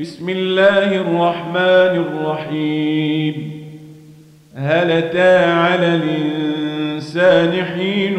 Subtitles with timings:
[0.00, 3.50] بسم الله الرحمن الرحيم.
[4.56, 8.18] هل أتى على الإنسان حين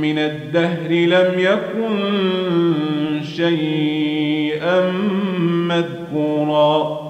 [0.00, 1.98] من الدهر لم يكن
[3.36, 4.90] شيئا
[5.68, 7.00] مذكورا؟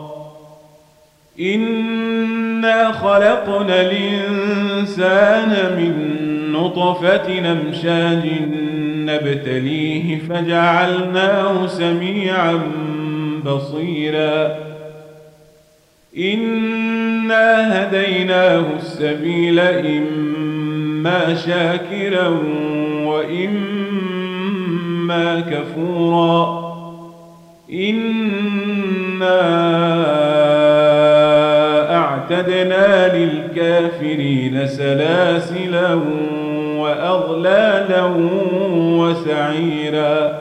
[1.40, 5.92] إنا خلقنا الإنسان من
[6.52, 8.30] نطفة نمشاج
[9.06, 12.62] نبتليه فجعلناه سميعا
[13.44, 14.56] بصيرا.
[16.18, 22.28] إنا هديناه السبيل إما شاكرا
[23.04, 23.80] وإما
[25.40, 26.60] كفورا.
[27.72, 29.40] إنا
[31.96, 36.00] أعتدنا للكافرين سلاسلا
[36.76, 38.04] وأغلالا
[38.98, 40.40] وسعيرا.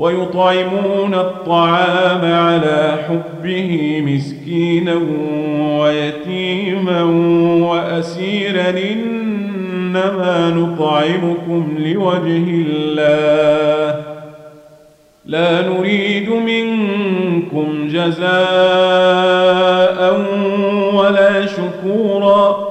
[0.00, 4.94] ويطعمون الطعام على حبه مسكينا
[5.80, 7.02] ويتيما
[7.68, 14.00] وأسيرا إنما نطعمكم لوجه الله.
[15.26, 18.30] لا نريد منكم جزاء
[20.94, 22.70] ولا شكورا.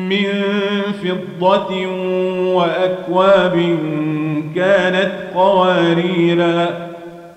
[0.09, 0.27] من
[1.41, 1.87] فضة
[2.55, 3.77] وأكواب
[4.55, 6.69] كانت قواريرا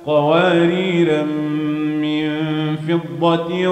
[0.06, 1.22] قواريرا
[2.02, 2.28] من
[2.76, 3.66] فضة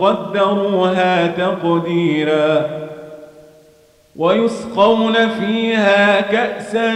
[0.00, 2.66] قدروها تقديرا
[4.16, 6.92] ويسقون فيها كأسا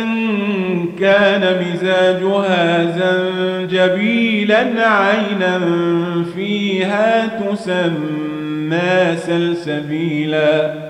[1.01, 5.61] كان مزاجها زنجبيلا عينا
[6.35, 10.90] فيها تسمى سلسبيلا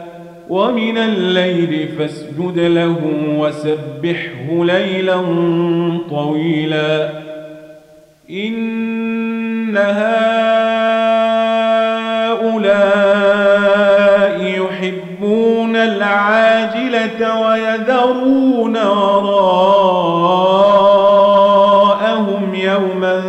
[0.51, 2.95] ومن الليل فاسجد له
[3.37, 5.21] وسبحه ليلا
[6.09, 7.09] طويلا.
[8.29, 10.31] إن هؤلاء
[14.43, 19.35] يحبون العاجلة ويذرون وراءهم
[22.55, 23.21] يوما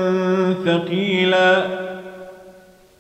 [0.67, 1.63] ثقيلا.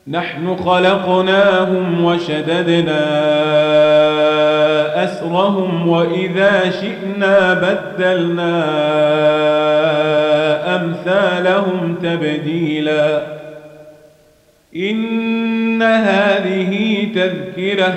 [0.09, 3.52] نحن خلقناهم وشددنا
[5.12, 8.62] أسرهم وإذا شئنا بدلنا
[10.76, 13.23] أمثالهم تبديلا.
[14.76, 17.94] إن هذه تذكرة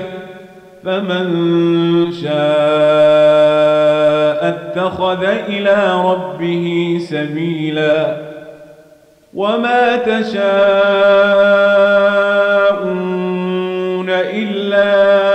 [0.84, 1.28] فمن
[2.12, 2.36] شاء
[4.48, 8.18] اتخذ إلى ربه سبيلا.
[9.34, 10.36] وما تشاءون
[14.10, 15.35] إلا أن